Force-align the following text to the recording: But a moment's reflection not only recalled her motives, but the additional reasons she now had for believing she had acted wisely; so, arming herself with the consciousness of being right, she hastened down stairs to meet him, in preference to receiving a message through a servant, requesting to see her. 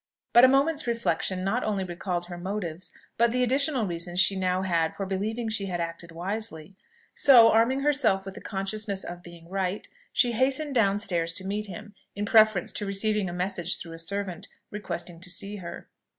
But 0.33 0.43
a 0.43 0.47
moment's 0.47 0.87
reflection 0.87 1.43
not 1.43 1.63
only 1.63 1.83
recalled 1.83 2.25
her 2.25 2.37
motives, 2.39 2.89
but 3.19 3.31
the 3.31 3.43
additional 3.43 3.85
reasons 3.85 4.19
she 4.19 4.35
now 4.35 4.63
had 4.63 4.95
for 4.95 5.05
believing 5.05 5.47
she 5.47 5.67
had 5.67 5.79
acted 5.79 6.11
wisely; 6.11 6.75
so, 7.13 7.51
arming 7.51 7.81
herself 7.81 8.25
with 8.25 8.33
the 8.33 8.41
consciousness 8.41 9.03
of 9.03 9.21
being 9.21 9.47
right, 9.47 9.87
she 10.11 10.31
hastened 10.31 10.73
down 10.73 10.97
stairs 10.97 11.33
to 11.35 11.45
meet 11.45 11.67
him, 11.67 11.93
in 12.15 12.25
preference 12.25 12.71
to 12.71 12.85
receiving 12.87 13.29
a 13.29 13.31
message 13.31 13.79
through 13.79 13.93
a 13.93 13.99
servant, 13.99 14.47
requesting 14.71 15.19
to 15.19 15.29
see 15.29 15.57
her. 15.57 15.87